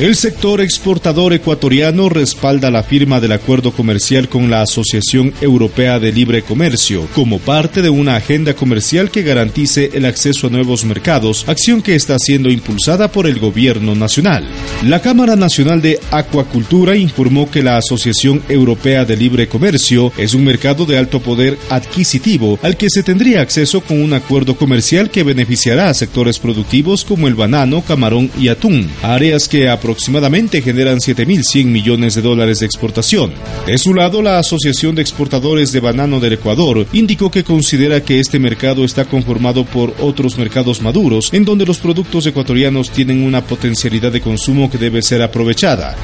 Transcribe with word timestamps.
El 0.00 0.16
sector 0.16 0.60
exportador 0.60 1.34
ecuatoriano 1.34 2.08
respalda 2.08 2.68
la 2.68 2.82
firma 2.82 3.20
del 3.20 3.30
acuerdo 3.30 3.70
comercial 3.70 4.28
con 4.28 4.50
la 4.50 4.60
Asociación 4.60 5.32
Europea 5.40 6.00
de 6.00 6.10
Libre 6.10 6.42
Comercio 6.42 7.06
como 7.14 7.38
parte 7.38 7.80
de 7.80 7.90
una 7.90 8.16
agenda 8.16 8.54
comercial 8.54 9.12
que 9.12 9.22
garantice 9.22 9.92
el 9.94 10.04
acceso 10.04 10.48
a 10.48 10.50
nuevos 10.50 10.84
mercados, 10.84 11.44
acción 11.46 11.80
que 11.80 11.94
está 11.94 12.18
siendo 12.18 12.50
impulsada 12.50 13.12
por 13.12 13.28
el 13.28 13.38
gobierno 13.38 13.94
nacional. 13.94 14.44
La 14.82 15.00
Cámara 15.00 15.36
Nacional 15.36 15.80
de 15.80 16.00
Acuacultura 16.10 16.96
informó 16.96 17.48
que 17.48 17.62
la 17.62 17.76
Asociación 17.76 18.42
Europea 18.48 19.04
de 19.04 19.16
Libre 19.16 19.46
Comercio 19.46 20.12
es 20.18 20.34
un 20.34 20.42
mercado 20.42 20.86
de 20.86 20.98
alto 20.98 21.20
poder 21.20 21.56
adquisitivo 21.70 22.58
al 22.62 22.76
que 22.76 22.90
se 22.90 23.04
tendría 23.04 23.42
acceso 23.42 23.80
con 23.80 24.02
un 24.02 24.12
acuerdo 24.12 24.56
comercial 24.56 25.08
que 25.08 25.22
beneficiará 25.22 25.88
a 25.88 25.94
sectores 25.94 26.40
productivos 26.40 27.04
como 27.04 27.28
el 27.28 27.36
banano, 27.36 27.80
camarón 27.82 28.28
y 28.36 28.48
atún, 28.48 28.90
áreas 29.00 29.46
que 29.46 29.68
aproximadamente 29.84 30.62
generan 30.62 30.96
7.100 30.96 31.66
millones 31.66 32.14
de 32.14 32.22
dólares 32.22 32.60
de 32.60 32.66
exportación. 32.66 33.34
De 33.66 33.76
su 33.76 33.92
lado, 33.92 34.22
la 34.22 34.38
Asociación 34.38 34.94
de 34.94 35.02
Exportadores 35.02 35.72
de 35.72 35.80
Banano 35.80 36.20
del 36.20 36.32
Ecuador 36.32 36.86
indicó 36.94 37.30
que 37.30 37.44
considera 37.44 38.02
que 38.02 38.18
este 38.18 38.38
mercado 38.38 38.82
está 38.82 39.04
conformado 39.04 39.66
por 39.66 39.94
otros 40.00 40.38
mercados 40.38 40.80
maduros, 40.80 41.28
en 41.34 41.44
donde 41.44 41.66
los 41.66 41.78
productos 41.78 42.24
ecuatorianos 42.26 42.90
tienen 42.90 43.22
una 43.24 43.42
potencialidad 43.42 44.10
de 44.10 44.22
consumo 44.22 44.70
que 44.70 44.78
debe 44.78 45.02
ser 45.02 45.20
aprovechada. 45.20 45.94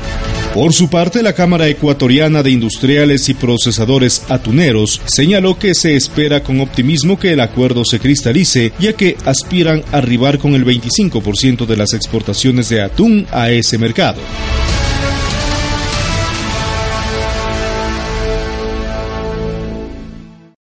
Por 0.54 0.72
su 0.72 0.90
parte, 0.90 1.22
la 1.22 1.32
Cámara 1.32 1.68
Ecuatoriana 1.68 2.42
de 2.42 2.50
Industriales 2.50 3.28
y 3.28 3.34
Procesadores 3.34 4.24
Atuneros 4.28 5.00
señaló 5.06 5.56
que 5.56 5.76
se 5.76 5.94
espera 5.94 6.42
con 6.42 6.60
optimismo 6.60 7.20
que 7.20 7.32
el 7.32 7.40
acuerdo 7.40 7.84
se 7.84 8.00
cristalice, 8.00 8.72
ya 8.80 8.94
que 8.94 9.16
aspiran 9.24 9.84
a 9.92 9.98
arribar 9.98 10.38
con 10.38 10.56
el 10.56 10.64
25% 10.66 11.66
de 11.66 11.76
las 11.76 11.92
exportaciones 11.92 12.68
de 12.68 12.82
atún 12.82 13.28
a 13.30 13.50
ese 13.50 13.78
mercado. 13.78 14.20